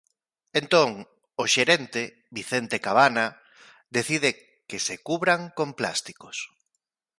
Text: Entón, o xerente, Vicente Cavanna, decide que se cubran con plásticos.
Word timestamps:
Entón, 0.61 0.89
o 1.41 1.43
xerente, 1.53 2.01
Vicente 2.37 2.77
Cavanna, 2.85 3.27
decide 3.97 4.29
que 4.69 4.79
se 4.87 4.95
cubran 5.07 5.41
con 5.57 5.67
plásticos. 5.79 6.37